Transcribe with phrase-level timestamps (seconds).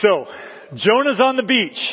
[0.00, 0.26] So,
[0.74, 1.92] Jonah's on the beach.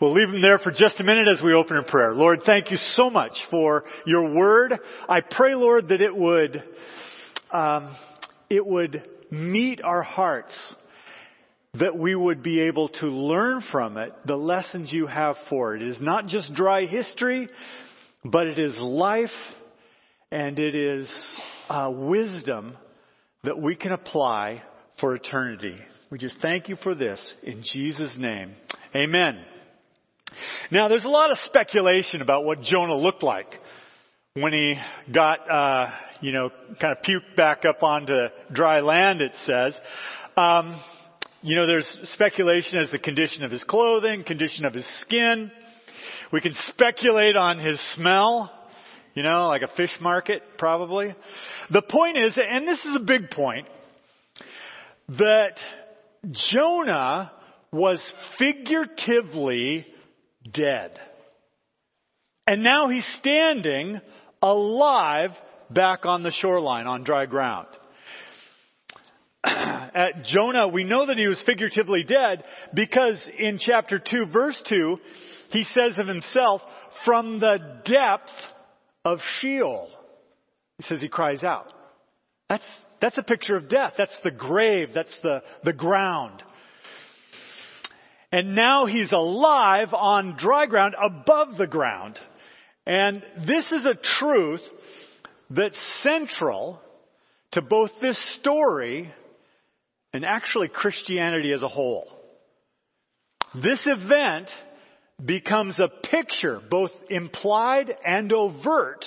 [0.00, 2.12] We'll leave him there for just a minute as we open in prayer.
[2.12, 4.80] Lord, thank you so much for your word.
[5.08, 6.60] I pray, Lord, that it would,
[7.52, 7.94] um,
[8.50, 10.74] it would meet our hearts,
[11.74, 15.82] that we would be able to learn from it the lessons you have for it.
[15.82, 17.48] It is not just dry history,
[18.24, 19.30] but it is life
[20.32, 21.36] and it is
[21.68, 22.76] uh, wisdom
[23.44, 24.64] that we can apply
[24.98, 25.78] for eternity.
[26.12, 28.52] We just thank you for this in Jesus' name.
[28.94, 29.42] Amen.
[30.70, 33.58] Now, there's a lot of speculation about what Jonah looked like
[34.34, 34.74] when he
[35.10, 35.90] got, uh,
[36.20, 38.12] you know, kind of puked back up onto
[38.52, 39.74] dry land, it says.
[40.36, 40.78] Um,
[41.40, 45.50] you know, there's speculation as the condition of his clothing, condition of his skin.
[46.30, 48.52] We can speculate on his smell,
[49.14, 51.14] you know, like a fish market, probably.
[51.70, 53.66] The point is, and this is a big point,
[55.08, 55.58] that
[56.30, 57.32] Jonah
[57.72, 58.00] was
[58.38, 59.86] figuratively
[60.50, 60.98] dead.
[62.46, 64.00] And now he's standing
[64.40, 65.30] alive
[65.70, 67.68] back on the shoreline on dry ground.
[69.44, 74.98] At Jonah, we know that he was figuratively dead because in chapter 2 verse 2,
[75.50, 76.62] he says of himself,
[77.04, 78.32] from the depth
[79.04, 79.88] of Sheol.
[80.78, 81.72] He says he cries out.
[82.48, 82.66] That's,
[83.02, 83.94] that's a picture of death.
[83.98, 84.90] That's the grave.
[84.94, 86.40] That's the, the ground.
[88.30, 92.16] And now he's alive on dry ground above the ground.
[92.86, 94.62] And this is a truth
[95.50, 96.80] that's central
[97.50, 99.12] to both this story
[100.12, 102.06] and actually Christianity as a whole.
[103.52, 104.48] This event
[105.22, 109.04] becomes a picture, both implied and overt,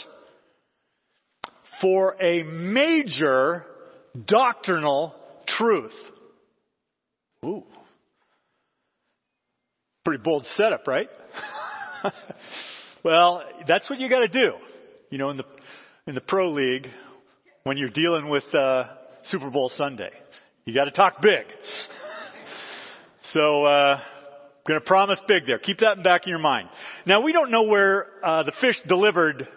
[1.80, 3.66] for a major
[4.16, 5.16] doctrinal
[5.48, 5.96] truth.
[7.44, 7.64] Ooh.
[10.04, 11.10] Pretty bold setup, right?
[13.04, 14.54] well, that's what you gotta do.
[15.10, 15.46] You know, in the,
[16.08, 16.88] in the pro league,
[17.64, 18.86] when you're dealing with, uh,
[19.24, 20.12] Super Bowl Sunday.
[20.66, 21.46] You gotta talk big.
[23.22, 24.00] so, uh,
[24.66, 25.60] I'm going to promise big there.
[25.60, 26.70] Keep that in the back of your mind.
[27.06, 29.48] Now we don't know where uh, the fish delivered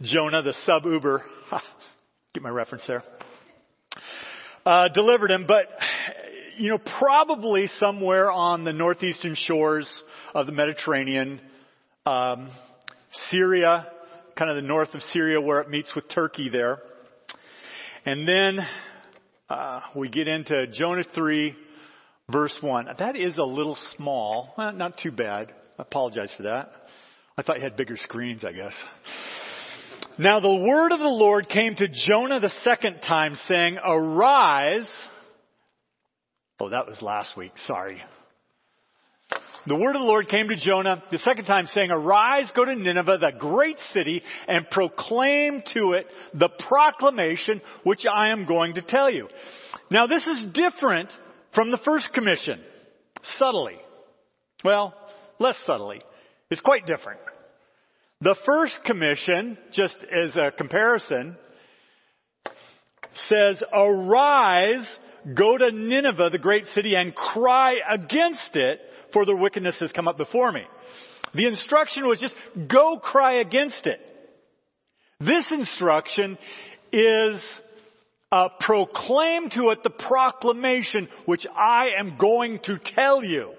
[0.00, 1.24] Jonah, the sub Uber.
[2.34, 3.02] Get my reference there.
[4.64, 5.66] Uh, delivered him, but
[6.56, 10.02] you know, probably somewhere on the northeastern shores
[10.34, 11.40] of the Mediterranean,
[12.06, 12.48] um,
[13.12, 13.86] Syria,
[14.36, 16.78] kind of the north of Syria where it meets with Turkey there.
[18.06, 18.66] And then
[19.50, 21.56] uh, we get into Jonah 3,
[22.30, 22.88] verse 1.
[22.98, 24.54] That is a little small.
[24.56, 25.52] Well, not too bad.
[25.78, 26.72] I apologize for that.
[27.36, 28.74] I thought you had bigger screens, I guess.
[30.16, 34.88] Now the word of the Lord came to Jonah the second time saying, arise.
[36.60, 37.52] Oh, that was last week.
[37.66, 38.00] Sorry.
[39.66, 42.76] The word of the Lord came to Jonah the second time saying, arise, go to
[42.76, 48.82] Nineveh, the great city, and proclaim to it the proclamation which I am going to
[48.82, 49.28] tell you.
[49.90, 51.10] Now this is different
[51.54, 52.60] from the first commission.
[53.22, 53.78] Subtly.
[54.62, 54.94] Well,
[55.40, 56.02] less subtly.
[56.50, 57.20] It's quite different.
[58.24, 61.36] The first commission, just as a comparison,
[63.12, 64.98] says, arise,
[65.34, 68.80] go to Nineveh, the great city, and cry against it,
[69.12, 70.62] for their wickedness has come up before me.
[71.34, 72.34] The instruction was just,
[72.66, 74.00] go cry against it.
[75.20, 76.38] This instruction
[76.92, 77.46] is
[78.32, 83.52] uh, proclaim to it the proclamation which I am going to tell you.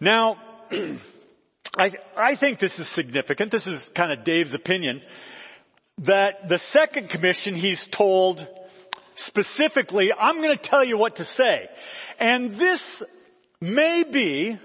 [0.00, 0.38] Now,
[1.76, 3.52] I, I think this is significant.
[3.52, 5.02] This is kind of Dave's opinion.
[5.98, 8.46] That the second commission he's told
[9.16, 11.68] specifically, I'm going to tell you what to say.
[12.18, 12.82] And this
[13.60, 14.58] may be,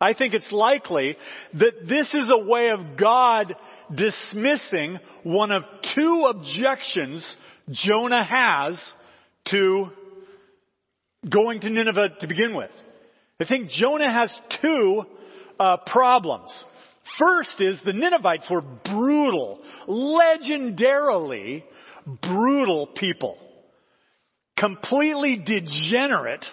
[0.00, 1.16] I think it's likely,
[1.54, 3.54] that this is a way of God
[3.94, 5.62] dismissing one of
[5.94, 7.36] two objections
[7.70, 8.92] Jonah has
[9.46, 9.88] to
[11.28, 12.72] going to Nineveh to begin with.
[13.40, 15.04] I think Jonah has two
[15.62, 16.64] uh, problems.
[17.18, 21.62] First is the Ninevites were brutal, legendarily
[22.20, 23.38] brutal people.
[24.56, 26.44] Completely degenerate,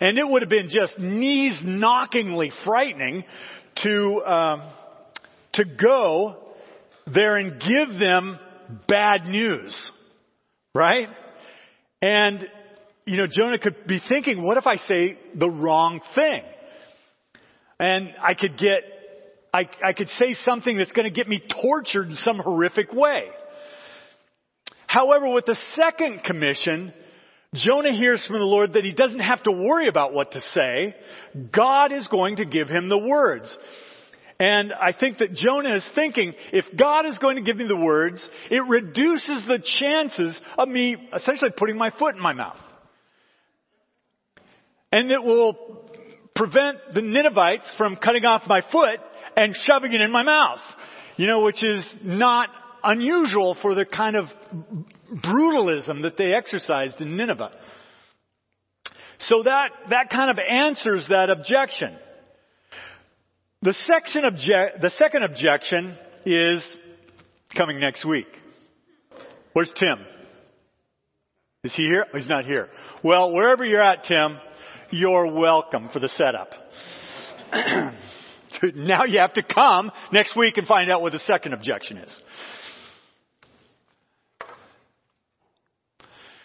[0.00, 3.24] and it would have been just knees knockingly frightening
[3.82, 4.62] to, um,
[5.52, 6.36] to go
[7.06, 8.38] there and give them
[8.86, 9.90] bad news.
[10.74, 11.08] Right?
[12.00, 12.48] And,
[13.04, 16.42] you know, Jonah could be thinking, what if I say the wrong thing?
[17.78, 18.82] And I could get,
[19.52, 23.28] I, I could say something that's going to get me tortured in some horrific way.
[24.86, 26.92] However, with the second commission,
[27.54, 30.94] Jonah hears from the Lord that he doesn't have to worry about what to say.
[31.52, 33.56] God is going to give him the words.
[34.40, 37.76] And I think that Jonah is thinking, if God is going to give me the
[37.76, 42.60] words, it reduces the chances of me essentially putting my foot in my mouth.
[44.92, 45.87] And it will
[46.38, 49.00] prevent the Ninevites from cutting off my foot
[49.36, 50.60] and shoving it in my mouth.
[51.16, 52.48] You know, which is not
[52.84, 54.26] unusual for the kind of
[55.12, 57.50] brutalism that they exercised in Nineveh.
[59.18, 61.96] So that, that kind of answers that objection.
[63.62, 66.72] The, section obje- the second objection is
[67.52, 68.28] coming next week.
[69.54, 69.98] Where's Tim?
[71.64, 72.06] Is he here?
[72.14, 72.68] he's not here.
[73.02, 74.38] Well, wherever you're at, Tim,
[74.90, 76.54] you're welcome for the setup.
[78.74, 82.20] now you have to come next week and find out what the second objection is.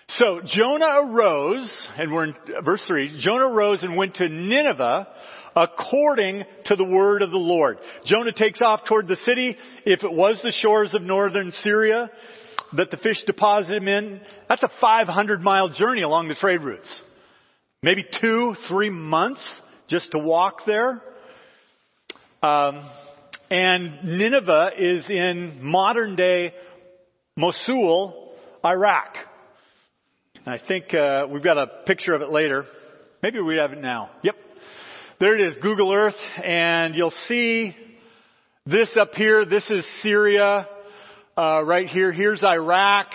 [0.08, 5.08] So Jonah arose, and we're in verse 3, Jonah arose and went to Nineveh
[5.56, 7.78] according to the word of the Lord.
[8.06, 9.58] Jonah takes off toward the city.
[9.86, 12.12] If it was the shores of northern Syria
[12.74, 17.02] that the fish deposited him in, that's a 500 mile journey along the trade routes.
[17.84, 19.44] Maybe two, three months
[19.90, 21.02] just to walk there.
[22.42, 22.90] Um,
[23.52, 26.54] and Nineveh is in modern day
[27.36, 29.18] Mosul, Iraq.
[30.46, 32.64] And I think uh, we've got a picture of it later.
[33.22, 34.12] Maybe we have it now.
[34.22, 34.36] Yep.
[35.20, 37.76] There it is, Google Earth, and you'll see
[38.66, 39.44] this up here.
[39.44, 40.70] This is Syria.
[41.36, 42.14] Uh, right here.
[42.14, 43.08] Here's Iraq,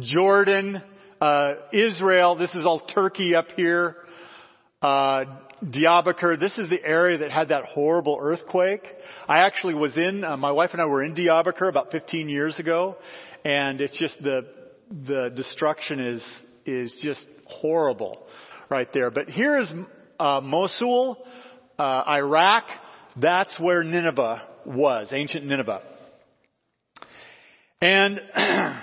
[0.00, 0.82] Jordan,
[1.20, 2.34] uh, Israel.
[2.34, 3.94] This is all Turkey up here.
[4.80, 5.24] Uh,
[5.64, 6.38] Diyarbakir.
[6.38, 8.86] This is the area that had that horrible earthquake.
[9.26, 10.22] I actually was in.
[10.22, 12.96] Uh, my wife and I were in Diyarbakir about 15 years ago,
[13.44, 14.46] and it's just the
[14.88, 18.24] the destruction is is just horrible
[18.70, 19.10] right there.
[19.10, 19.74] But here is
[20.20, 21.26] uh, Mosul,
[21.76, 22.68] uh, Iraq.
[23.16, 25.82] That's where Nineveh was, ancient Nineveh.
[27.80, 28.20] And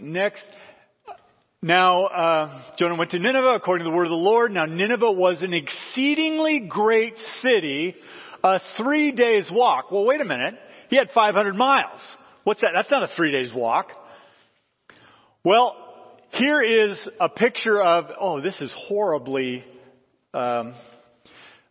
[0.00, 0.48] next,
[1.62, 4.52] now uh, Jonah went to Nineveh according to the word of the Lord.
[4.52, 7.96] Now Nineveh was an exceedingly great city,
[8.44, 9.90] a three days walk.
[9.90, 10.54] Well, wait a minute.
[10.88, 12.00] He had 500 miles.
[12.44, 12.72] What's that?
[12.74, 13.90] That's not a three days walk.
[15.42, 15.76] Well,
[16.30, 19.64] here is a picture of, oh, this is horribly
[20.34, 20.74] um,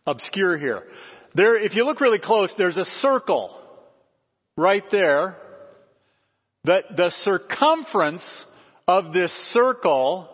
[0.06, 0.82] obscure here.
[1.34, 3.56] There, if you look really close, there's a circle
[4.56, 5.36] right there.
[6.64, 8.26] That the circumference
[8.88, 10.28] of this circle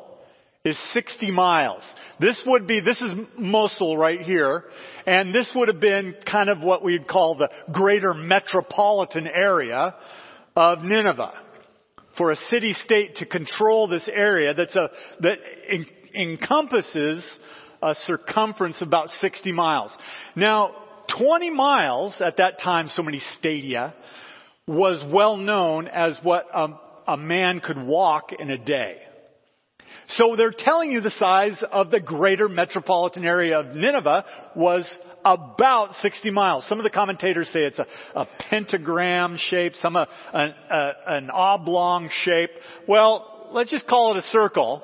[0.64, 1.82] is 60 miles.
[2.20, 4.64] This would be, this is Mosul right here,
[5.06, 9.94] and this would have been kind of what we'd call the greater metropolitan area
[10.54, 11.32] of Nineveh
[12.16, 14.90] for a city state to control this area that's a,
[15.20, 15.38] that
[15.68, 17.24] en- encompasses
[17.82, 19.96] a circumference of about 60 miles.
[20.36, 20.74] Now,
[21.16, 23.94] 20 miles at that time, so many stadia,
[24.66, 26.68] was well known as what a,
[27.06, 28.98] a man could walk in a day.
[30.08, 34.90] So they're telling you the size of the greater metropolitan area of Nineveh was
[35.24, 36.66] about 60 miles.
[36.66, 42.10] Some of the commentators say it's a, a pentagram shape, some a, a, an oblong
[42.10, 42.50] shape.
[42.86, 44.82] Well, let's just call it a circle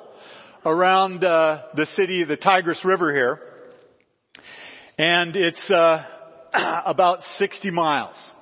[0.65, 3.39] around uh, the city, the Tigris River here.
[4.97, 6.03] And it's uh,
[6.85, 8.33] about 60 miles.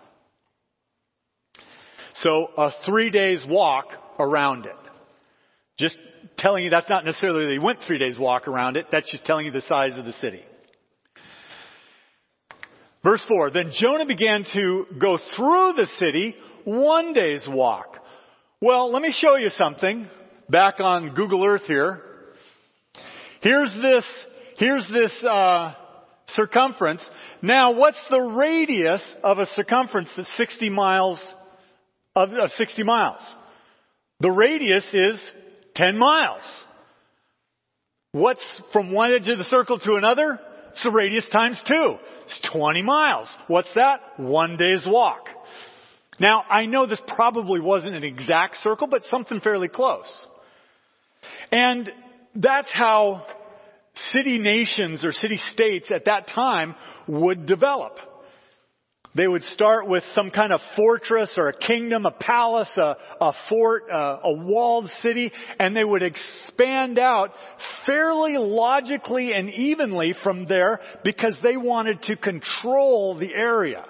[2.22, 3.88] So a three days walk
[4.20, 4.76] around it.
[5.78, 5.98] Just
[6.38, 8.88] telling you that's not necessarily they went three days walk around it.
[8.92, 10.44] That's just telling you the size of the city.
[13.04, 18.04] Verse 4, then Jonah began to go through the city one day's walk.
[18.60, 20.08] Well, let me show you something
[20.50, 22.02] back on Google Earth here.
[23.42, 24.06] Here's this,
[24.58, 25.74] here's this, uh,
[26.26, 27.08] circumference.
[27.42, 31.20] Now, what's the radius of a circumference that's 60 miles,
[32.18, 33.22] of, of 60 miles?
[34.20, 35.32] The radius is
[35.76, 36.66] 10 miles.
[38.12, 40.40] What's from one edge of the circle to another?
[40.72, 41.98] It's the radius times two.
[42.26, 43.30] It's 20 miles.
[43.48, 44.20] What's that?
[44.20, 45.30] One day's walk.
[46.20, 50.26] Now, I know this probably wasn't an exact circle, but something fairly close.
[51.52, 51.92] And
[52.36, 53.26] that's how
[53.94, 56.76] city nations or city states at that time
[57.08, 58.00] would develop.
[59.18, 63.34] They would start with some kind of fortress or a kingdom, a palace, a, a
[63.50, 67.32] fort, a, a walled city, and they would expand out
[67.88, 73.86] fairly logically and evenly from there because they wanted to control the area.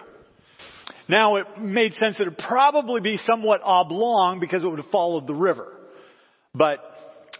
[1.10, 4.92] Now it made sense that it would probably be somewhat oblong because it would have
[4.92, 5.74] followed the river.
[6.56, 6.80] But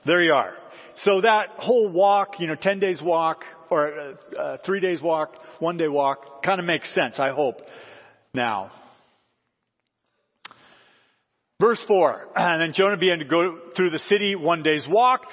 [0.06, 0.56] there you are.
[0.96, 5.36] So that whole walk, you know, 10 days walk or uh, uh, three days walk,
[5.60, 7.60] one day walk, kind of makes sense, I hope,
[8.34, 8.72] now.
[11.60, 15.26] Verse 4, and then Jonah began to go through the city one day's walk,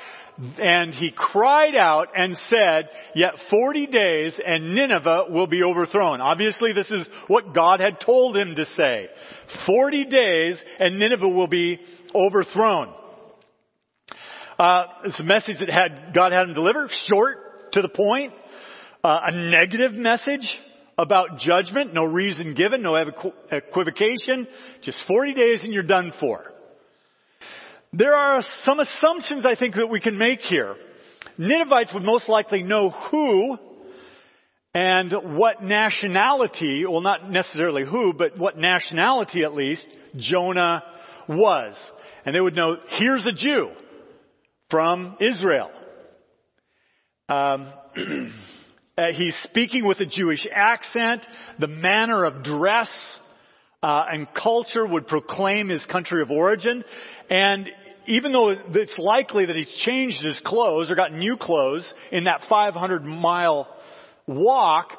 [0.58, 6.20] and he cried out and said, yet 40 days and Nineveh will be overthrown.
[6.20, 9.08] Obviously this is what God had told him to say.
[9.64, 11.78] 40 days and Nineveh will be
[12.12, 12.92] overthrown.
[14.58, 18.32] Uh, it's a message that had, God had him deliver, short, to the point,
[19.04, 20.58] uh, a negative message
[20.96, 22.94] about judgment, no reason given, no
[23.50, 24.46] equivocation,
[24.80, 26.52] just 40 days and you're done for.
[27.92, 30.76] There are some assumptions I think that we can make here.
[31.38, 33.58] Ninevites would most likely know who
[34.72, 39.86] and what nationality, well not necessarily who, but what nationality at least,
[40.16, 40.82] Jonah
[41.28, 41.90] was.
[42.24, 43.70] And they would know, here's a Jew
[44.70, 45.70] from Israel.
[47.28, 47.72] Um,
[48.96, 51.26] uh, he's speaking with a Jewish accent.
[51.58, 53.18] The manner of dress
[53.82, 56.84] uh, and culture would proclaim his country of origin.
[57.28, 57.70] And
[58.06, 62.44] even though it's likely that he's changed his clothes or got new clothes in that
[62.48, 63.66] 500 mile
[64.26, 64.92] walk,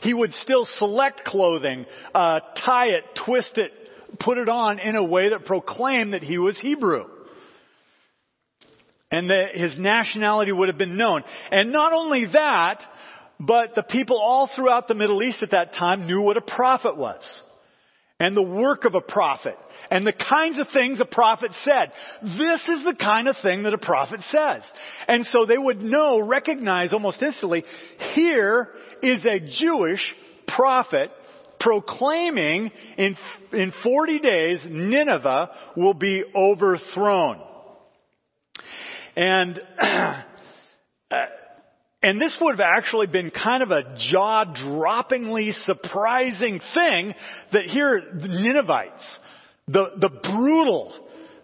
[0.00, 3.72] he would still select clothing, uh, tie it, twist it,
[4.20, 7.06] put it on in a way that proclaimed that he was Hebrew.
[9.10, 11.24] And that his nationality would have been known.
[11.50, 12.86] And not only that,
[13.40, 16.96] but the people all throughout the Middle East at that time knew what a prophet
[16.96, 17.42] was.
[18.20, 19.56] And the work of a prophet.
[19.90, 21.92] And the kinds of things a prophet said.
[22.22, 24.62] This is the kind of thing that a prophet says.
[25.08, 27.64] And so they would know, recognize almost instantly,
[28.12, 28.68] here
[29.02, 30.14] is a Jewish
[30.46, 31.10] prophet
[31.58, 33.16] proclaiming in,
[33.54, 37.40] in 40 days Nineveh will be overthrown.
[39.16, 40.22] And, uh,
[42.02, 47.14] and this would have actually been kind of a jaw-droppingly surprising thing
[47.52, 49.18] that here the Ninevites,
[49.68, 50.94] the, the brutal,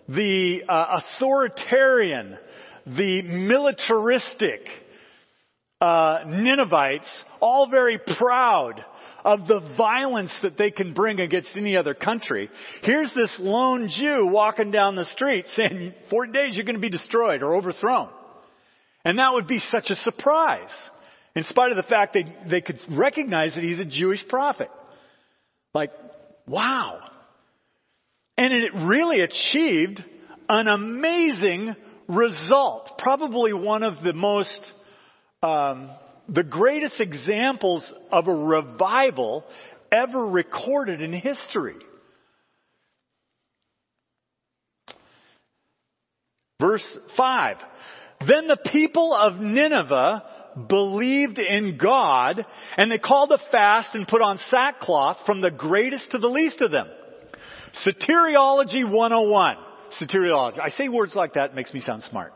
[0.09, 2.39] the uh, authoritarian,
[2.87, 4.67] the militaristic
[5.81, 8.83] uh, Ninevites, all very proud
[9.27, 12.49] of the violence that they can bring against any other country.
[12.83, 16.89] Here's this lone Jew walking down the street saying, 40 days you're going to be
[16.89, 18.09] destroyed or overthrown.
[19.07, 20.75] And that would be such a surprise.
[21.37, 24.69] In spite of the fact that they could recognize that he's a Jewish prophet.
[25.73, 25.91] Like,
[26.49, 26.99] wow.
[28.37, 30.05] And it really achieved
[30.49, 31.77] an amazing
[32.09, 32.99] result.
[32.99, 34.73] Probably one of the most
[35.41, 35.89] um,
[36.29, 39.45] the greatest examples of a revival
[39.93, 41.77] ever recorded in history.
[46.59, 47.59] Verse 5.
[48.21, 50.23] Then the people of Nineveh
[50.69, 52.45] believed in God
[52.77, 56.61] and they called a fast and put on sackcloth from the greatest to the least
[56.61, 56.89] of them.
[57.73, 59.57] Soteriology 101.
[59.91, 60.59] Soteriology.
[60.63, 62.33] I say words like that, makes me sound smart.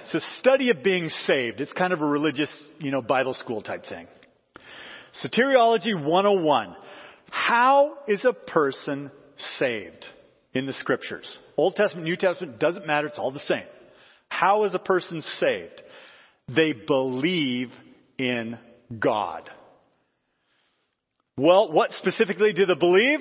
[0.00, 1.60] It's a study of being saved.
[1.60, 4.08] It's kind of a religious, you know, Bible school type thing.
[5.14, 6.76] Soteriology 101.
[7.30, 10.06] How is a person saved
[10.52, 11.38] in the scriptures?
[11.56, 13.06] Old Testament, New Testament, doesn't matter.
[13.06, 13.64] It's all the same.
[14.42, 15.84] How is a person saved?
[16.48, 17.70] They believe
[18.18, 18.58] in
[18.98, 19.48] God.
[21.36, 23.20] Well, what specifically do they believe?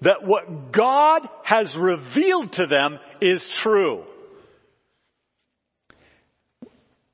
[0.00, 4.04] That what God has revealed to them is true.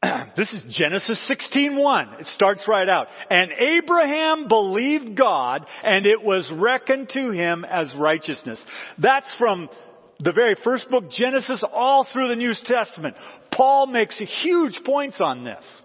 [0.36, 2.20] this is Genesis 16:1.
[2.20, 3.08] It starts right out.
[3.30, 8.64] And Abraham believed God and it was reckoned to him as righteousness.
[8.96, 9.68] That's from
[10.22, 13.16] the very first book, Genesis, all through the New Testament.
[13.52, 15.82] Paul makes huge points on this.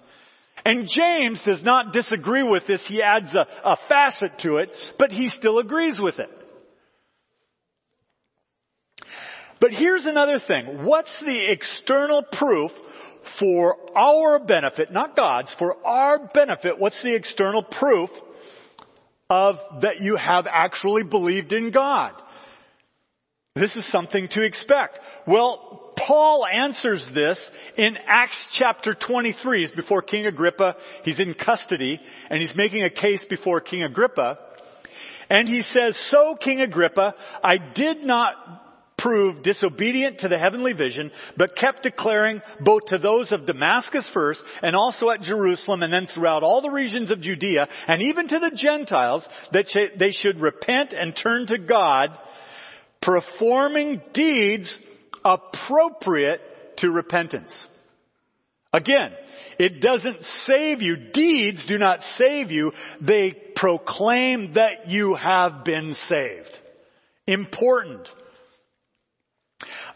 [0.66, 2.88] And James does not disagree with this.
[2.88, 6.30] He adds a, a facet to it, but he still agrees with it.
[9.60, 10.86] But here's another thing.
[10.86, 12.72] What's the external proof
[13.40, 18.10] for our benefit, not God's, for our benefit, what's the external proof
[19.30, 22.14] of that you have actually believed in God?
[23.56, 25.00] This is something to expect.
[25.26, 27.40] Well, Paul answers this
[27.78, 29.62] in Acts chapter 23.
[29.62, 30.76] He's before King Agrippa.
[31.06, 34.40] He's in custody and he's making a case before King Agrippa.
[35.30, 38.36] And he says, So King Agrippa, I did not
[38.98, 44.44] prove disobedient to the heavenly vision, but kept declaring both to those of Damascus first
[44.64, 48.40] and also at Jerusalem and then throughout all the regions of Judea and even to
[48.40, 52.18] the Gentiles that they should repent and turn to God,
[53.06, 54.80] performing deeds
[55.24, 56.42] appropriate
[56.78, 57.68] to repentance.
[58.74, 59.14] Again,
[59.58, 60.98] it doesn't save you.
[61.14, 62.74] Deeds do not save you.
[63.00, 66.60] They proclaim that you have been saved.
[67.28, 68.10] Important.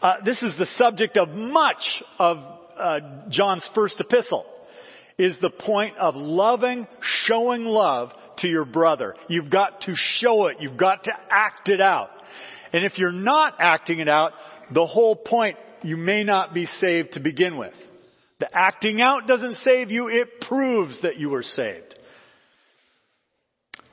[0.00, 2.38] Uh, this is the subject of much of
[2.78, 4.46] uh, John's first epistle.
[5.18, 9.14] Is the point of loving, showing love to your brother.
[9.28, 10.56] You've got to show it.
[10.60, 12.08] You've got to act it out.
[12.72, 14.32] And if you're not acting it out,
[14.72, 17.74] the whole point, you may not be saved to begin with.
[18.38, 21.96] The acting out doesn't save you, it proves that you were saved.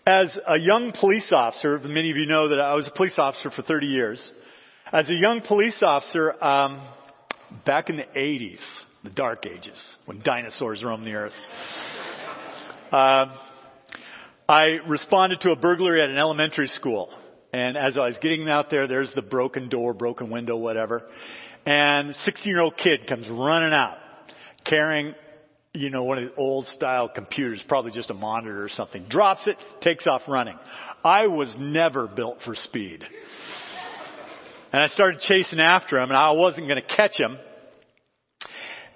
[0.06, 3.52] As a young police officer, many of you know that I was a police officer
[3.52, 4.32] for 30 years.
[4.90, 6.82] As a young police officer, um,
[7.66, 8.66] back in the 80s,
[9.04, 11.34] the dark ages, when dinosaurs roamed the earth,
[12.94, 13.36] uh,
[14.48, 17.10] I responded to a burglary at an elementary school.
[17.54, 21.04] And as I was getting out there, there's the broken door, broken window, whatever.
[21.66, 23.98] And 16 year old kid comes running out
[24.68, 25.16] carrying,
[25.74, 29.48] you know, one of the old style computers, probably just a monitor or something, drops
[29.48, 30.58] it, takes off running.
[31.04, 33.04] I was never built for speed.
[34.72, 37.38] And I started chasing after him and I wasn't going to catch him.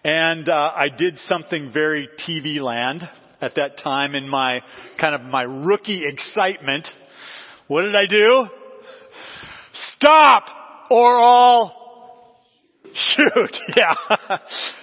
[0.03, 3.07] And uh, I did something very TV land
[3.39, 4.61] at that time in my
[4.99, 6.87] kind of my rookie excitement.
[7.71, 8.47] What did I do?
[9.71, 10.43] Stop
[10.89, 11.77] or I'll
[12.93, 13.93] Shoot, yeah.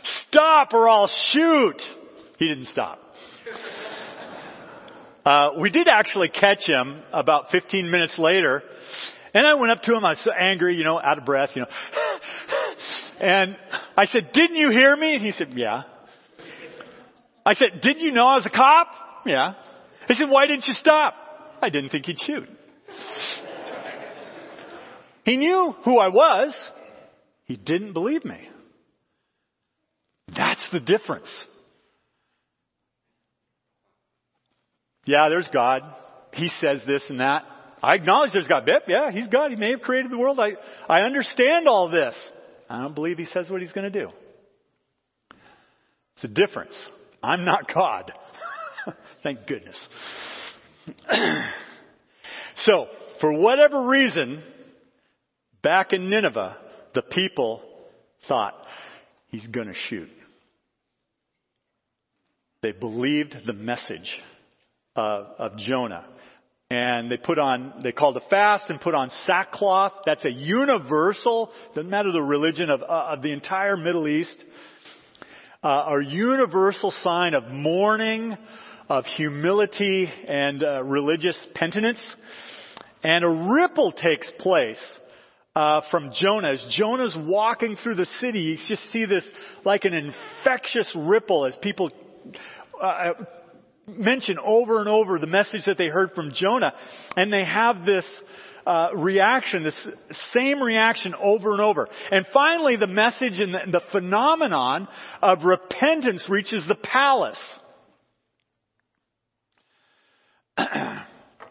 [0.02, 1.82] stop or I'll shoot.
[2.38, 2.98] He didn't stop.
[5.22, 8.62] Uh, we did actually catch him about 15 minutes later,
[9.34, 10.02] and I went up to him.
[10.06, 11.68] I was so angry, you know, out of breath, you know.
[13.20, 13.58] and
[13.98, 15.82] I said, "Didn't you hear me?" And he said, "Yeah."
[17.44, 18.88] I said, "Did you know I was a cop?"
[19.26, 19.56] Yeah.
[20.06, 21.12] He said, "Why didn't you stop?"
[21.60, 22.48] I didn't think he'd shoot.
[25.24, 26.56] He knew who I was.
[27.44, 28.48] He didn't believe me.
[30.34, 31.44] That's the difference.
[35.06, 35.82] Yeah, there's God.
[36.34, 37.44] He says this and that.
[37.82, 38.68] I acknowledge there's God.
[38.86, 39.50] Yeah, He's God.
[39.50, 40.38] He may have created the world.
[40.38, 40.52] I,
[40.88, 42.16] I understand all this.
[42.68, 44.10] I don't believe He says what He's going to do.
[46.16, 46.78] It's a difference.
[47.22, 48.12] I'm not God.
[49.22, 49.88] Thank goodness.
[52.62, 52.86] so,
[53.20, 54.42] for whatever reason,
[55.62, 56.56] back in Nineveh,
[56.94, 57.62] the people
[58.26, 58.54] thought,
[59.28, 60.08] he's gonna shoot.
[62.62, 64.20] They believed the message
[64.96, 66.06] of, of Jonah.
[66.70, 69.92] And they put on, they called a fast and put on sackcloth.
[70.04, 74.44] That's a universal, doesn't matter the religion of, uh, of the entire Middle East,
[75.62, 78.36] uh, a universal sign of mourning,
[78.88, 82.16] of humility and uh, religious penitence.
[83.02, 84.98] And a ripple takes place
[85.54, 86.56] uh, from Jonah.
[86.68, 89.28] Jonah's walking through the city, you just see this
[89.64, 91.90] like an infectious ripple as people
[92.80, 93.12] uh,
[93.86, 96.74] mention over and over the message that they heard from Jonah,
[97.16, 98.06] and they have this
[98.66, 101.88] uh, reaction, this same reaction over and over.
[102.10, 104.88] And finally, the message and the, the phenomenon
[105.22, 107.58] of repentance reaches the palace.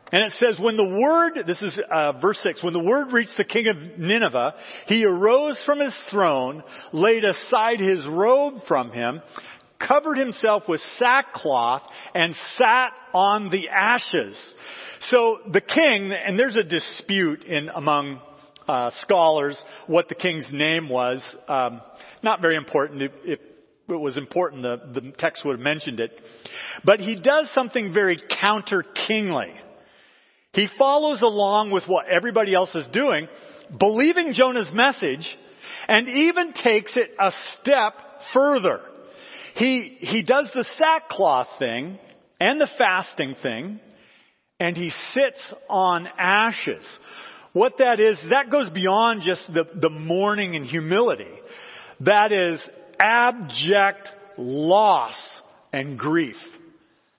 [0.09, 3.35] And it says, when the word, this is uh, verse 6, when the word reached
[3.35, 9.21] the king of Nineveh, he arose from his throne, laid aside his robe from him,
[9.79, 11.83] covered himself with sackcloth,
[12.15, 14.53] and sat on the ashes.
[15.01, 18.21] So the king, and there's a dispute in among
[18.67, 21.35] uh, scholars what the king's name was.
[21.49, 21.81] Um,
[22.23, 23.11] not very important.
[23.89, 26.19] It was important, the, the text would have mentioned it.
[26.83, 29.53] But he does something very counter-kingly.
[30.53, 33.27] He follows along with what everybody else is doing,
[33.77, 35.37] believing Jonah's message,
[35.87, 37.93] and even takes it a step
[38.33, 38.81] further.
[39.55, 41.99] He, he does the sackcloth thing
[42.39, 43.79] and the fasting thing,
[44.59, 46.87] and he sits on ashes.
[47.53, 51.31] What that is, that goes beyond just the, the mourning and humility.
[52.01, 52.59] That is
[53.01, 55.41] abject loss
[55.73, 56.37] and grief.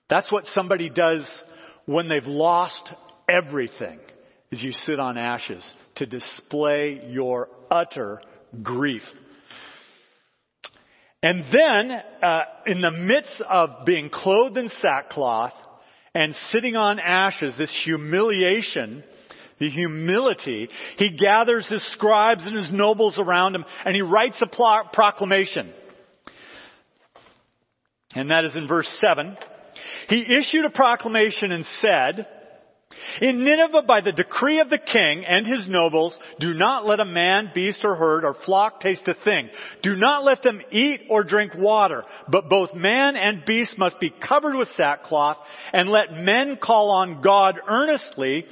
[0.09, 1.43] That's what somebody does
[1.85, 2.93] when they've lost
[3.29, 3.99] everything
[4.51, 8.21] is you sit on ashes to display your utter
[8.63, 9.03] grief.
[11.21, 15.53] And then, uh, in the midst of being clothed in sackcloth
[16.13, 19.03] and sitting on ashes, this humiliation,
[19.59, 24.47] the humility, he gathers his scribes and his nobles around him and he writes a
[24.47, 25.71] proclamation.
[28.15, 29.37] And that is in verse 7.
[30.07, 32.27] He issued a proclamation and said,
[33.21, 37.05] In Nineveh, by the decree of the king and his nobles, do not let a
[37.05, 39.49] man, beast, or herd, or flock taste a thing.
[39.83, 44.09] Do not let them eat or drink water, but both man and beast must be
[44.09, 45.37] covered with sackcloth,
[45.71, 48.47] and let men call on God earnestly,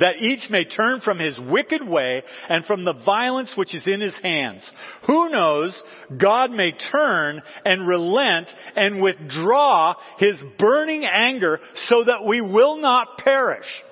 [0.00, 4.00] that each may turn from his wicked way and from the violence which is in
[4.00, 4.70] his hands.
[5.06, 5.82] Who knows,
[6.16, 13.18] God may turn and relent and withdraw his burning anger so that we will not
[13.18, 13.82] perish.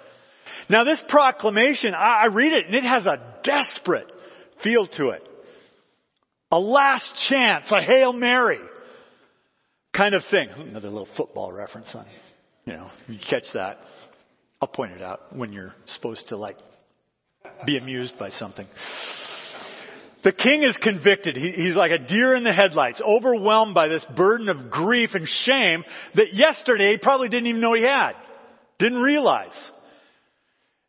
[0.68, 4.10] Now this proclamation, I read it and it has a desperate
[4.62, 5.22] feel to it.
[6.50, 8.60] A last chance, a Hail Mary
[9.92, 10.48] kind of thing.
[10.56, 12.06] Another little football reference on,
[12.64, 13.78] you know, you catch that.
[14.60, 16.56] I'll point it out when you're supposed to like
[17.64, 18.66] be amused by something.
[20.22, 21.36] The king is convicted.
[21.36, 25.28] He, he's like a deer in the headlights, overwhelmed by this burden of grief and
[25.28, 28.14] shame that yesterday he probably didn't even know he had.
[28.78, 29.70] Didn't realize.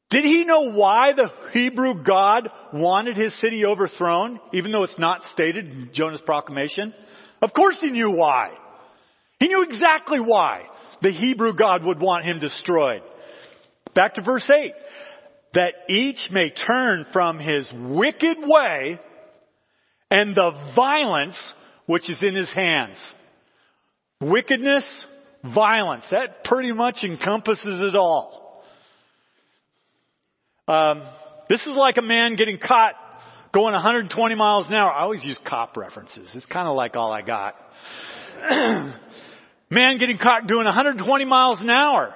[0.10, 5.24] Did he know why the Hebrew God wanted his city overthrown, even though it's not
[5.24, 6.96] stated in Jonah's proclamation?
[7.42, 8.50] Of course he knew why.
[9.40, 10.64] He knew exactly why
[11.04, 13.04] the Hebrew God would want him destroyed.
[13.96, 14.74] Back to verse 8.
[15.54, 19.00] That each may turn from his wicked way
[20.12, 21.54] and the violence
[21.86, 22.98] which is in his hands.
[24.22, 25.08] Wickedness,
[25.44, 26.06] violence.
[26.12, 28.64] That pretty much encompasses it all.
[30.68, 31.02] Um,
[31.50, 32.94] this is like a man getting caught
[33.52, 34.92] going 120 miles an hour.
[34.92, 36.32] I always use cop references.
[36.36, 37.56] It's kind of like all I got.
[39.72, 42.14] man getting caught doing 120 miles an hour.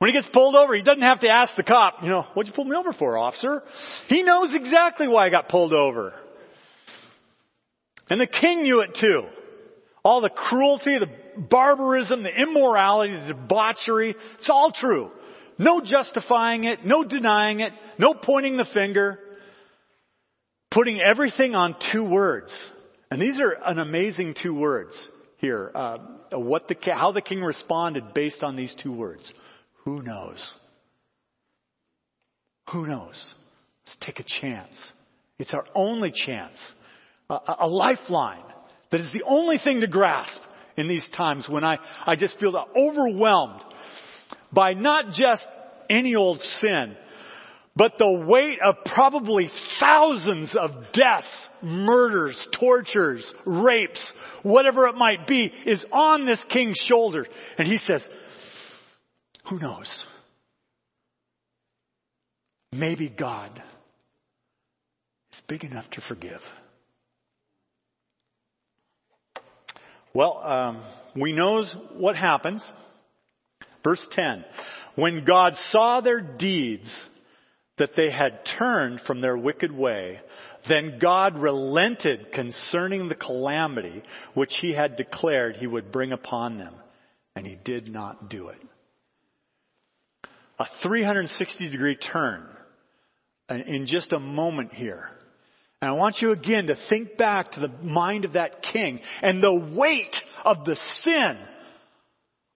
[0.00, 2.50] When he gets pulled over, he doesn't have to ask the cop, you know, what'd
[2.50, 3.62] you pull me over for, officer?
[4.08, 6.14] He knows exactly why I got pulled over.
[8.08, 9.24] And the king knew it too.
[10.02, 15.10] All the cruelty, the barbarism, the immorality, the debauchery, it's all true.
[15.58, 19.18] No justifying it, no denying it, no pointing the finger.
[20.70, 22.58] Putting everything on two words.
[23.10, 25.70] And these are an amazing two words here.
[25.74, 25.98] Uh,
[26.32, 29.34] what the, how the king responded based on these two words.
[29.90, 30.54] Who knows?
[32.70, 33.34] Who knows?
[33.84, 34.86] Let's take a chance.
[35.40, 36.60] It's our only chance.
[37.28, 38.44] A, a, lifeline
[38.92, 40.40] that is the only thing to grasp
[40.76, 43.64] in these times when I, I just feel overwhelmed
[44.52, 45.44] by not just
[45.88, 46.96] any old sin,
[47.74, 49.50] but the weight of probably
[49.80, 54.12] thousands of deaths, murders, tortures, rapes,
[54.44, 57.26] whatever it might be, is on this king's shoulders.
[57.58, 58.08] And he says,
[59.50, 60.06] who knows?
[62.72, 63.60] Maybe God
[65.32, 66.40] is big enough to forgive.
[70.14, 70.84] Well, um,
[71.16, 72.64] we knows what happens.
[73.82, 74.44] Verse 10.
[74.94, 77.06] When God saw their deeds,
[77.78, 80.20] that they had turned from their wicked way,
[80.68, 84.02] then God relented concerning the calamity
[84.34, 86.74] which he had declared he would bring upon them,
[87.34, 88.60] and he did not do it
[90.60, 92.46] a 360 degree turn
[93.48, 95.08] in just a moment here.
[95.80, 99.42] And I want you again to think back to the mind of that king and
[99.42, 101.38] the weight of the sin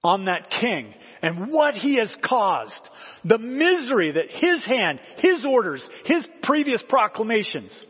[0.03, 2.89] on that king and what he has caused.
[3.25, 7.83] The misery that his hand, his orders, his previous proclamations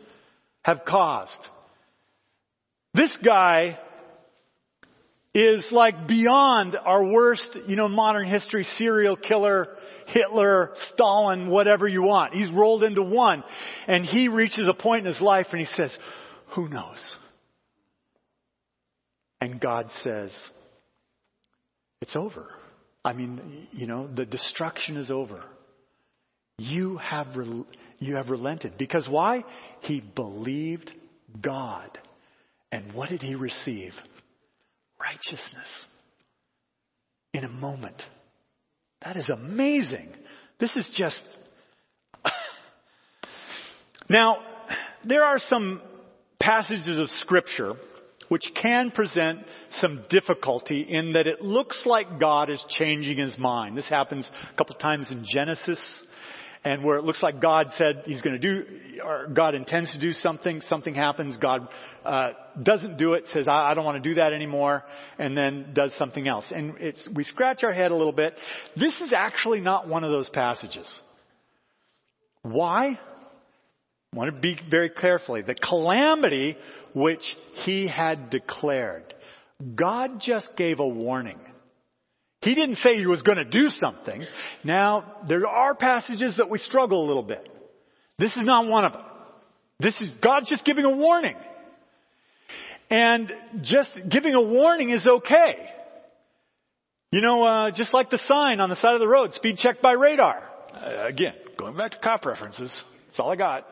[0.63, 1.49] have caused.
[2.93, 3.77] This guy
[5.35, 9.67] is like beyond our worst, you know, modern history serial killer,
[10.07, 12.33] Hitler, Stalin, whatever you want.
[12.33, 13.43] He's rolled into one.
[13.85, 15.95] And he reaches a point in his life and he says,
[16.51, 17.17] who knows?
[19.41, 20.33] And God says,
[22.01, 22.47] it's over.
[23.03, 25.43] I mean, you know, the destruction is over.
[26.57, 27.67] You have, rel-
[27.99, 28.77] you have relented.
[28.77, 29.43] Because why?
[29.81, 30.93] He believed
[31.41, 31.99] God.
[32.71, 33.91] And what did he receive?
[34.99, 35.85] Righteousness
[37.33, 38.03] in a moment.
[39.01, 40.09] That is amazing.
[40.59, 41.23] This is just.
[44.09, 44.37] now,
[45.03, 45.81] there are some
[46.39, 47.73] passages of Scripture
[48.29, 53.77] which can present some difficulty in that it looks like God is changing his mind.
[53.77, 56.03] This happens a couple times in Genesis
[56.65, 58.65] and where it looks like God said He's going to do,
[59.03, 61.69] or God intends to do something, something happens, God
[62.03, 62.29] uh,
[62.61, 64.83] doesn't do it, says I, I don't want to do that anymore,
[65.19, 66.51] and then does something else.
[66.51, 68.33] And it's we scratch our head a little bit.
[68.75, 71.01] This is actually not one of those passages.
[72.41, 72.99] Why?
[74.11, 75.43] I want to be very carefully.
[75.43, 76.57] The calamity
[76.95, 79.13] which He had declared.
[79.75, 81.39] God just gave a warning.
[82.45, 84.23] He didn't say he was going to do something.
[84.63, 87.49] Now, there are passages that we struggle a little bit.
[88.19, 89.01] This is not one of them.
[89.79, 91.35] This is, God's just giving a warning.
[92.91, 95.67] And just giving a warning is okay.
[97.11, 99.81] You know, uh, just like the sign on the side of the road, speed check
[99.81, 100.47] by radar.
[100.71, 102.71] Uh, again, going back to cop references.
[103.07, 103.65] That's all I got.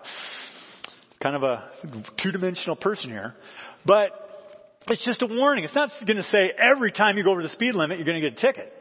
[1.22, 1.70] Kind of a
[2.18, 3.36] two-dimensional person here.
[3.86, 4.23] But
[4.90, 5.64] it's just a warning.
[5.64, 8.22] It's not going to say every time you go over the speed limit, you're going
[8.22, 8.74] to get a ticket.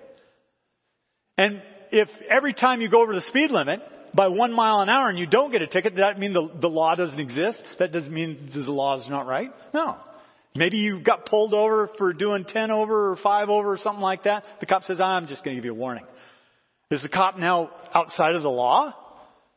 [1.38, 3.80] And if every time you go over the speed limit
[4.14, 6.50] by one mile an hour and you don't get a ticket, does that mean the,
[6.60, 7.62] the law doesn't exist?
[7.78, 9.50] That doesn't mean the law is not right?
[9.72, 9.96] No.
[10.54, 14.24] Maybe you got pulled over for doing 10 over or 5 over or something like
[14.24, 14.44] that.
[14.60, 16.04] The cop says, I'm just going to give you a warning.
[16.90, 18.94] Is the cop now outside of the law?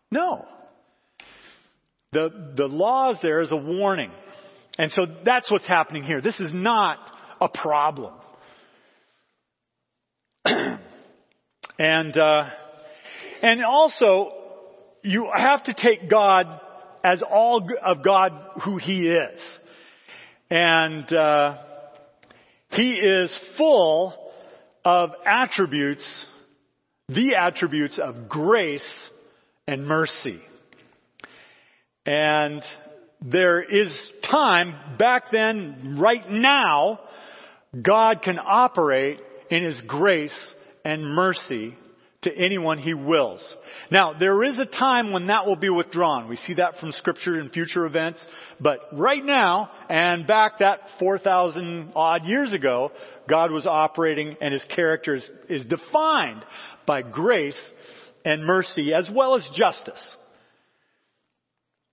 [0.09, 0.45] No.
[2.13, 4.11] The, the law is there as a warning.
[4.77, 6.21] And so that's what's happening here.
[6.21, 8.13] This is not a problem.
[10.45, 12.49] and, uh,
[13.41, 14.31] and also,
[15.01, 16.59] you have to take God
[17.03, 18.33] as all of God
[18.63, 19.57] who He is.
[20.49, 21.57] And, uh,
[22.71, 24.13] He is full
[24.83, 26.25] of attributes,
[27.07, 29.09] the attributes of grace
[29.67, 30.41] and mercy.
[32.05, 32.63] And
[33.21, 36.99] there is time back then, right now,
[37.79, 41.75] God can operate in His grace and mercy
[42.21, 43.55] to anyone He wills.
[43.91, 46.27] Now, there is a time when that will be withdrawn.
[46.27, 48.25] We see that from scripture and future events.
[48.59, 52.91] But right now, and back that 4,000 odd years ago,
[53.29, 56.45] God was operating and His character is, is defined
[56.85, 57.71] by grace
[58.23, 60.17] and mercy as well as justice.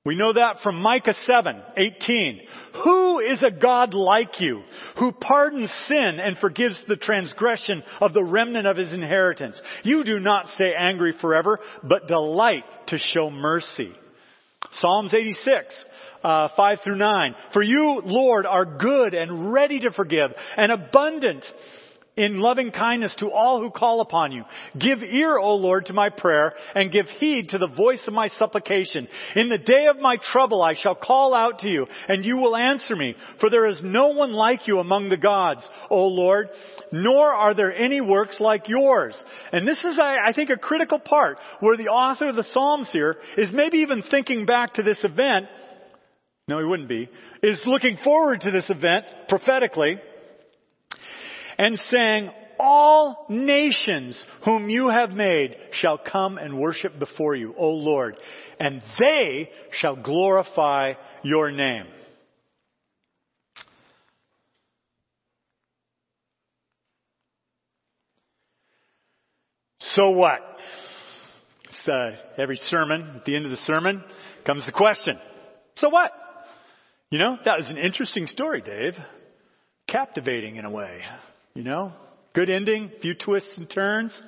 [0.04, 2.40] We know that from Micah 7, 18.
[2.82, 4.62] Who is a God like you,
[4.98, 9.62] who pardons sin and forgives the transgression of the remnant of his inheritance?
[9.84, 13.92] You do not stay angry forever, but delight to show mercy.
[14.72, 15.84] Psalms 86,
[16.24, 17.36] uh, 5 through 9.
[17.52, 21.46] For you, Lord, are good and ready to forgive and abundant
[22.16, 24.44] in loving kindness to all who call upon you.
[24.78, 28.28] Give ear, O Lord, to my prayer and give heed to the voice of my
[28.28, 29.08] supplication.
[29.34, 32.56] In the day of my trouble I shall call out to you and you will
[32.56, 33.16] answer me.
[33.40, 36.50] For there is no one like you among the gods, O Lord,
[36.90, 39.22] nor are there any works like yours.
[39.50, 43.16] And this is, I think, a critical part where the author of the Psalms here
[43.38, 45.46] is maybe even thinking back to this event.
[46.46, 47.08] No, he wouldn't be.
[47.42, 50.00] Is looking forward to this event prophetically
[51.62, 57.70] and saying, all nations whom you have made shall come and worship before you, O
[57.70, 58.16] Lord,
[58.58, 61.86] and they shall glorify your name.
[69.78, 70.40] So what?
[71.86, 74.02] Uh, every sermon, at the end of the sermon,
[74.44, 75.16] comes the question.
[75.76, 76.12] So what?
[77.10, 78.94] You know, that was an interesting story, Dave.
[79.86, 81.02] Captivating in a way.
[81.54, 81.92] You know,
[82.34, 84.20] good ending, few twists and turns.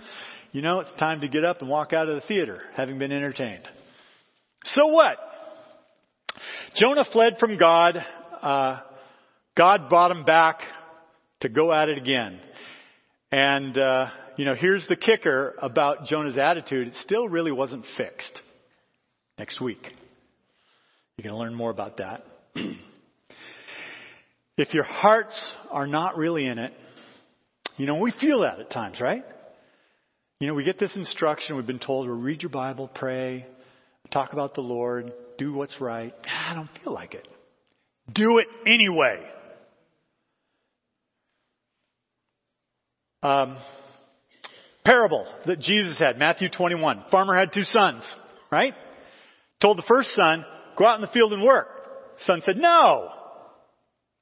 [0.53, 3.13] You know, it's time to get up and walk out of the theater, having been
[3.13, 3.67] entertained.
[4.65, 5.17] So what?
[6.75, 8.05] Jonah fled from God.
[8.43, 8.81] Uh,
[9.57, 10.61] God brought him back
[11.41, 12.41] to go at it again.
[13.33, 14.07] And, uh,
[14.37, 16.89] you know, here's the kicker about Jonah's attitude.
[16.89, 18.43] It still really wasn't fixed.
[19.39, 19.93] Next week.
[21.17, 22.25] You can learn more about that.
[24.57, 26.73] if your hearts are not really in it,
[27.77, 29.25] you know, we feel that at times, right?
[30.41, 31.57] You know, we get this instruction.
[31.57, 33.47] We've been told to read your Bible, pray,
[34.11, 36.15] talk about the Lord, do what's right.
[36.29, 37.27] I don't feel like it.
[38.13, 39.25] Do it anyway.
[43.23, 43.57] Um,
[44.85, 47.05] parable that Jesus had, Matthew 21.
[47.11, 48.15] Farmer had two sons,
[48.53, 48.75] right?
[49.61, 50.45] Told the first son,
[50.77, 51.69] go out in the field and work.
[52.19, 53.11] Son said, no.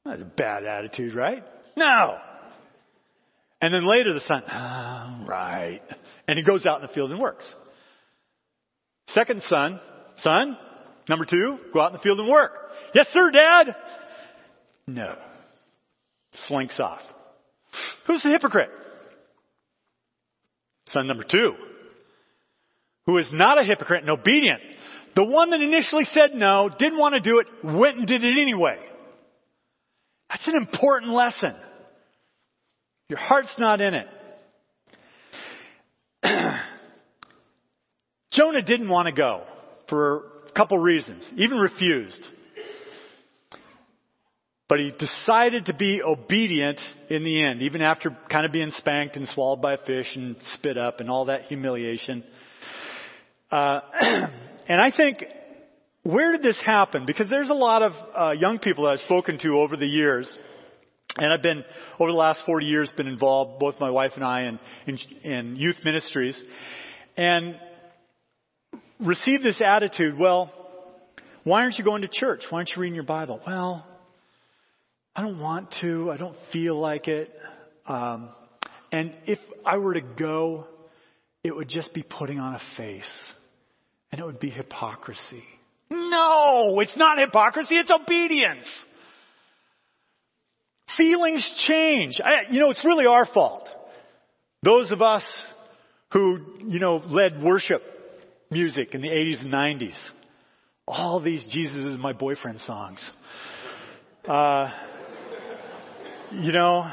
[0.05, 1.43] That's a bad attitude, right?
[1.77, 2.17] No.
[3.63, 5.81] And then later the son, oh, right.
[6.27, 7.55] And he goes out in the field and works.
[9.07, 9.81] Second son,
[10.17, 10.59] son,
[11.09, 12.53] number two, go out in the field and work.
[12.93, 13.77] Yes sir, dad.
[14.89, 15.17] No.
[16.35, 17.03] Slinks off.
[18.07, 18.71] Who's the hypocrite?
[20.87, 21.53] Son number two,
[23.07, 24.61] who is not a hypocrite and obedient.
[25.15, 28.39] The one that initially said no, didn't want to do it, went and did it
[28.39, 28.79] anyway.
[30.29, 31.55] That's an important lesson.
[33.13, 34.09] Your heart's not in it.
[38.31, 39.45] Jonah didn't want to go
[39.87, 42.27] for a couple reasons, even refused.
[44.67, 49.17] But he decided to be obedient in the end, even after kind of being spanked
[49.17, 52.25] and swallowed by a fish and spit up and all that humiliation.
[53.51, 53.81] Uh,
[54.67, 55.23] and I think,
[56.03, 57.05] where did this happen?
[57.05, 60.35] Because there's a lot of uh, young people that I've spoken to over the years.
[61.17, 61.65] And I've been,
[61.99, 64.99] over the last 40 years, been involved, both my wife and I, in, in,
[65.31, 66.43] in youth ministries.
[67.17, 67.59] And
[68.99, 70.51] received this attitude, well,
[71.45, 72.45] why aren't you going to church?
[72.49, 73.41] Why aren't you reading your Bible?
[73.47, 73.87] Well,
[75.15, 76.11] I don't want to.
[76.11, 77.31] I don't feel like it.
[77.87, 78.31] Um,
[78.91, 80.67] and if I were to go,
[81.45, 83.33] it would just be putting on a face.
[84.11, 85.45] And it would be hypocrisy.
[85.91, 88.67] No, it's not hypocrisy, it's obedience.
[90.97, 92.21] Feelings change.
[92.23, 93.69] I, you know, it's really our fault.
[94.63, 95.25] Those of us
[96.13, 97.83] who, you know, led worship
[98.51, 99.99] music in the 80s and 90s.
[100.87, 103.05] All these Jesus is my boyfriend songs.
[104.27, 104.71] Uh,
[106.33, 106.91] you know,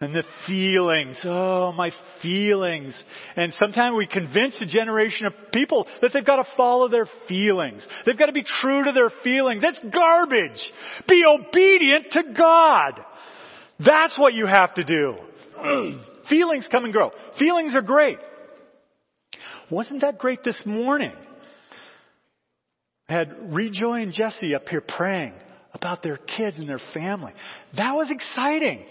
[0.00, 1.20] and the feelings.
[1.24, 3.02] Oh, my feelings.
[3.36, 7.86] And sometimes we convince a generation of people that they've got to follow their feelings.
[8.04, 9.62] They've got to be true to their feelings.
[9.62, 10.72] That's garbage.
[11.08, 13.04] Be obedient to God.
[13.78, 15.16] That's what you have to do.
[16.28, 17.12] feelings come and go.
[17.38, 18.18] Feelings are great.
[19.70, 21.12] Wasn't that great this morning?
[23.08, 25.34] I had Rejoy and Jesse up here praying
[25.74, 27.32] about their kids and their family.
[27.76, 28.84] That was exciting.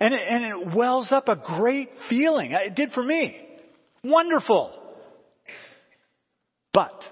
[0.00, 2.52] And it, and it wells up a great feeling.
[2.52, 3.36] It did for me.
[4.04, 4.72] Wonderful.
[6.72, 7.04] But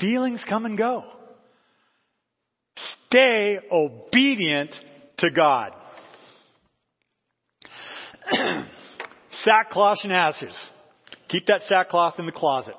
[0.00, 1.04] feelings come and go.
[2.76, 4.74] Stay obedient
[5.18, 5.74] to God.
[9.30, 10.58] Sackcloth and ashes.
[11.28, 12.74] Keep that sackcloth in the closet.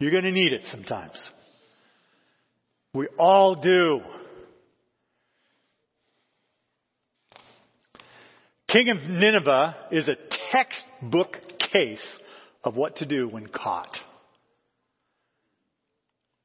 [0.00, 1.30] You're going to need it sometimes.
[2.94, 4.00] We all do.
[8.68, 10.16] King of Nineveh is a
[10.52, 11.38] textbook
[11.72, 12.18] case
[12.62, 13.96] of what to do when caught.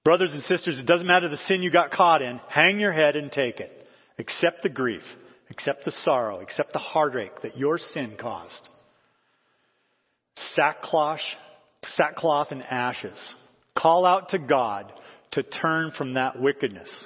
[0.05, 2.39] Brothers and sisters, it doesn't matter the sin you got caught in.
[2.47, 3.71] Hang your head and take it.
[4.17, 5.03] Accept the grief.
[5.49, 6.39] Accept the sorrow.
[6.39, 8.69] Accept the heartache that your sin caused.
[10.35, 11.19] Sackcloth,
[11.85, 13.33] sackcloth and ashes.
[13.75, 14.93] Call out to God
[15.31, 17.05] to turn from that wickedness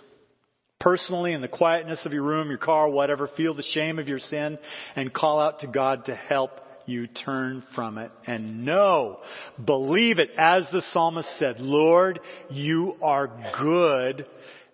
[0.79, 4.19] personally in the quietness of your room, your car, whatever, feel the shame of your
[4.19, 4.57] sin
[4.95, 6.51] and call out to God to help
[6.85, 9.19] you turn from it and know,
[9.63, 14.25] believe it as the psalmist said, Lord, you are good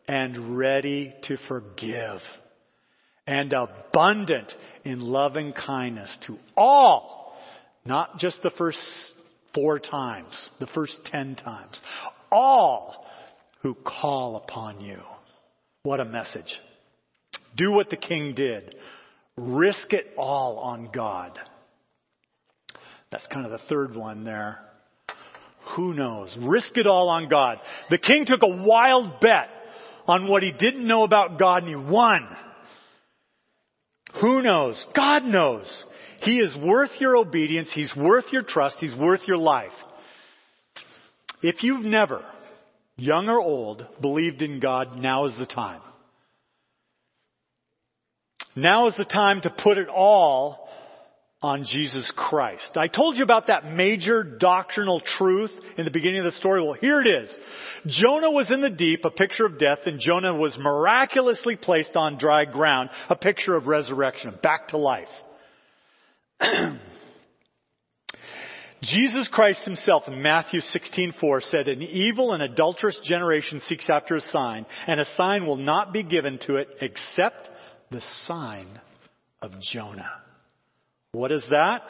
[0.07, 2.21] and ready to forgive
[3.25, 7.35] and abundant in loving kindness to all,
[7.85, 8.79] not just the first
[9.55, 11.81] four times, the first ten times,
[12.31, 13.07] all
[13.61, 14.99] who call upon you.
[15.83, 16.61] What a message.
[17.57, 18.75] Do what the king did.
[19.35, 21.37] Risk it all on God.
[23.11, 24.59] That's kind of the third one there.
[25.75, 26.37] Who knows?
[26.39, 27.59] Risk it all on God.
[27.89, 29.49] The king took a wild bet
[30.07, 32.29] on what he didn't know about God and he won.
[34.21, 34.85] Who knows?
[34.95, 35.83] God knows.
[36.21, 37.73] He is worth your obedience.
[37.73, 38.77] He's worth your trust.
[38.79, 39.73] He's worth your life.
[41.41, 42.23] If you've never
[43.03, 45.81] young or old, believed in God, now is the time.
[48.55, 50.69] Now is the time to put it all
[51.41, 52.77] on Jesus Christ.
[52.77, 56.63] I told you about that major doctrinal truth in the beginning of the story.
[56.63, 57.35] Well, here it is.
[57.85, 62.17] Jonah was in the deep, a picture of death, and Jonah was miraculously placed on
[62.17, 65.09] dry ground, a picture of resurrection, back to life.
[68.83, 74.21] Jesus Christ himself in Matthew 16:4 said, "An evil and adulterous generation seeks after a
[74.21, 77.49] sign, and a sign will not be given to it except
[77.91, 78.81] the sign
[79.41, 80.11] of Jonah."
[81.13, 81.83] What is that?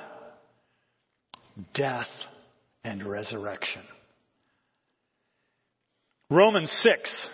[1.73, 2.09] Death
[2.83, 3.81] and resurrection.
[6.29, 7.29] Romans 6,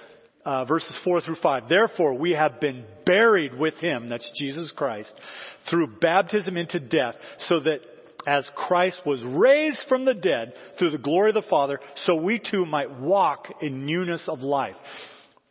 [0.46, 1.68] uh, verses 4 through 5.
[1.68, 5.18] Therefore, we have been buried with him, that's Jesus Christ,
[5.66, 7.82] through baptism into death, so that
[8.28, 12.40] as Christ was raised from the dead through the glory of the Father, so we
[12.40, 14.76] too might walk in newness of life.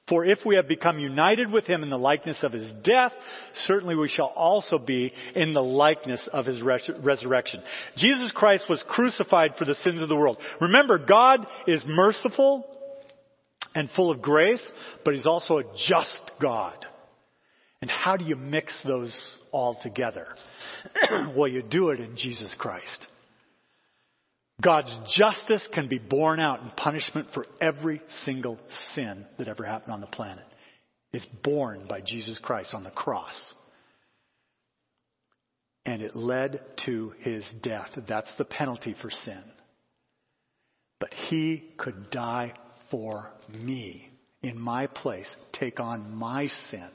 [0.09, 3.13] For if we have become united with him in the likeness of his death,
[3.53, 7.63] certainly we shall also be in the likeness of his res- resurrection.
[7.97, 10.39] Jesus Christ was crucified for the sins of the world.
[10.63, 12.67] Remember, God is merciful
[13.75, 14.73] and full of grace,
[15.05, 16.87] but he's also a just God.
[17.81, 20.27] And how do you mix those all together?
[21.37, 23.07] well, you do it in Jesus Christ.
[24.61, 28.59] God's justice can be borne out in punishment for every single
[28.95, 30.45] sin that ever happened on the planet.
[31.13, 33.55] is borne by Jesus Christ on the cross.
[35.87, 37.97] And it led to his death.
[38.09, 39.43] That's the penalty for sin.
[40.99, 42.53] But he could die
[42.91, 44.11] for me
[44.43, 46.89] in my place, take on my sin.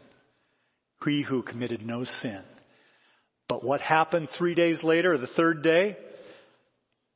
[1.06, 2.42] He who committed no sin.
[3.48, 5.98] But what happened three days later, the third day?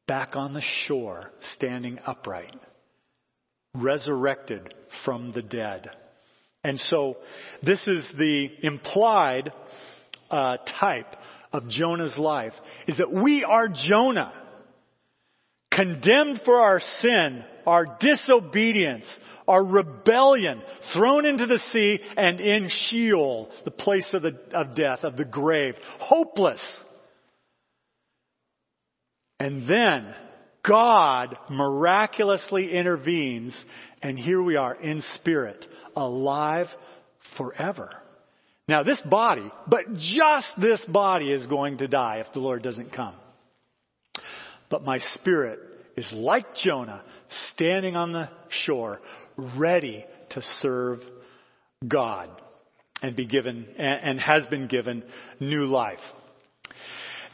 [0.07, 2.55] Back on the shore, standing upright,
[3.73, 4.73] resurrected
[5.03, 5.89] from the dead.
[6.63, 7.17] And so
[7.61, 9.51] this is the implied
[10.29, 11.15] uh, type
[11.51, 12.53] of Jonah's life,
[12.87, 14.33] is that we are Jonah
[15.77, 19.05] condemned for our sin, our disobedience,
[19.47, 20.61] our rebellion,
[20.93, 25.25] thrown into the sea and in Sheol, the place of, the, of death, of the
[25.25, 26.83] grave, hopeless.
[29.39, 30.15] And then
[30.65, 33.63] God miraculously intervenes,
[34.01, 36.67] and here we are in spirit, alive
[37.37, 37.91] forever.
[38.67, 42.91] Now, this body, but just this body is going to die if the Lord doesn't
[42.91, 43.15] come.
[44.69, 45.59] But my spirit
[45.97, 49.01] is like Jonah, standing on the shore,
[49.35, 51.01] ready to serve
[51.85, 52.29] God
[53.01, 55.03] and be given, and has been given
[55.39, 55.99] new life.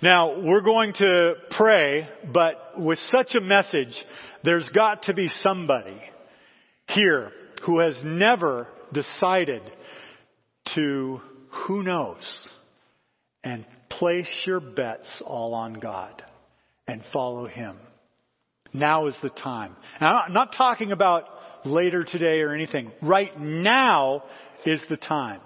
[0.02, 4.06] Now, we're going to pray, but with such a message,
[4.44, 6.02] there's got to be somebody
[6.88, 7.32] here
[7.66, 9.62] who has never decided
[10.76, 12.50] to, who knows,
[13.44, 16.22] and place your bets all on God
[16.88, 17.78] and follow Him.
[18.74, 19.76] Now is the time.
[20.00, 21.26] I'm not talking about
[21.66, 22.92] later today or anything.
[23.02, 24.24] Right now
[24.66, 25.42] is the time.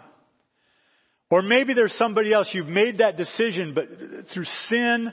[1.30, 2.50] Or maybe there's somebody else.
[2.54, 5.12] You've made that decision, but through sin,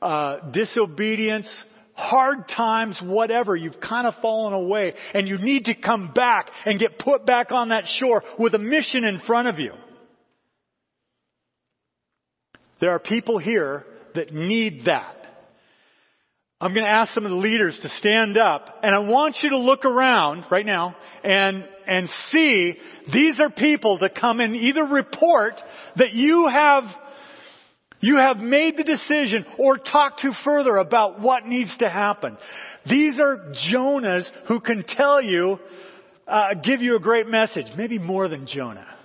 [0.00, 1.52] uh, disobedience,
[1.94, 6.78] hard times, whatever, you've kind of fallen away and you need to come back and
[6.78, 9.72] get put back on that shore with a mission in front of you.
[12.80, 13.84] There are people here
[14.14, 15.17] that need that.
[16.60, 19.50] I'm going to ask some of the leaders to stand up and I want you
[19.50, 22.76] to look around right now and, and see
[23.12, 25.62] these are people to come and either report
[25.96, 26.82] that you have,
[28.00, 32.36] you have made the decision or talk to further about what needs to happen.
[32.84, 35.60] These are Jonahs who can tell you,
[36.26, 37.66] uh, give you a great message.
[37.76, 38.96] Maybe more than Jonah.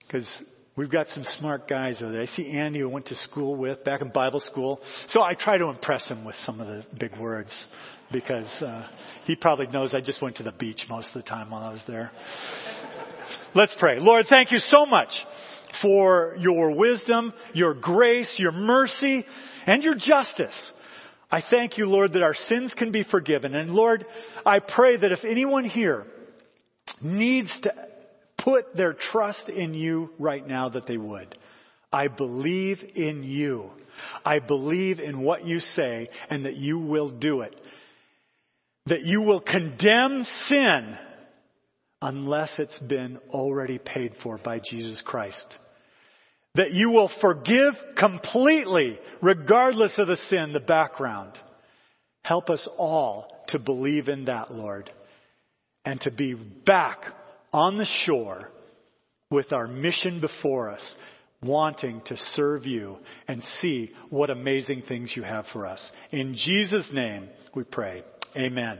[0.00, 0.28] Because
[0.76, 2.22] We've got some smart guys over there.
[2.22, 4.80] I see Andy who went to school with, back in Bible school.
[5.06, 7.64] So I try to impress him with some of the big words
[8.10, 8.88] because uh,
[9.24, 11.72] he probably knows I just went to the beach most of the time while I
[11.72, 12.10] was there.
[13.54, 14.00] Let's pray.
[14.00, 15.24] Lord, thank you so much
[15.80, 19.26] for your wisdom, your grace, your mercy,
[19.66, 20.72] and your justice.
[21.30, 23.54] I thank you, Lord, that our sins can be forgiven.
[23.54, 24.06] And Lord,
[24.44, 26.04] I pray that if anyone here
[27.00, 27.72] needs to
[28.44, 31.36] put their trust in you right now that they would.
[31.90, 33.70] I believe in you.
[34.24, 37.54] I believe in what you say and that you will do it.
[38.86, 40.98] That you will condemn sin
[42.02, 45.56] unless it's been already paid for by Jesus Christ.
[46.56, 51.32] That you will forgive completely regardless of the sin, the background.
[52.22, 54.90] Help us all to believe in that, Lord,
[55.84, 57.06] and to be back
[57.54, 58.50] on the shore
[59.30, 60.94] with our mission before us,
[61.40, 62.96] wanting to serve you
[63.28, 65.90] and see what amazing things you have for us.
[66.10, 68.02] In Jesus' name we pray.
[68.36, 68.78] Amen.